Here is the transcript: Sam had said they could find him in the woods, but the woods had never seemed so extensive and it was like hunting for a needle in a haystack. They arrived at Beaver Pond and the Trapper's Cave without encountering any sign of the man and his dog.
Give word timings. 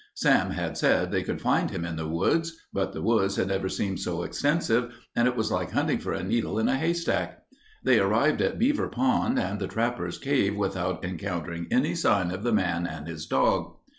Sam 0.15 0.49
had 0.49 0.77
said 0.79 1.11
they 1.11 1.21
could 1.21 1.39
find 1.39 1.69
him 1.69 1.85
in 1.85 1.95
the 1.95 2.07
woods, 2.07 2.57
but 2.73 2.91
the 2.91 3.03
woods 3.03 3.35
had 3.35 3.49
never 3.49 3.69
seemed 3.69 3.99
so 3.99 4.23
extensive 4.23 4.91
and 5.15 5.27
it 5.27 5.35
was 5.35 5.51
like 5.51 5.69
hunting 5.69 5.99
for 5.99 6.11
a 6.11 6.23
needle 6.23 6.57
in 6.57 6.67
a 6.67 6.75
haystack. 6.75 7.43
They 7.83 7.99
arrived 7.99 8.41
at 8.41 8.57
Beaver 8.57 8.87
Pond 8.87 9.37
and 9.37 9.59
the 9.59 9.67
Trapper's 9.67 10.17
Cave 10.17 10.55
without 10.57 11.05
encountering 11.05 11.67
any 11.69 11.93
sign 11.93 12.31
of 12.31 12.41
the 12.41 12.51
man 12.51 12.87
and 12.87 13.07
his 13.07 13.27
dog. 13.27 13.75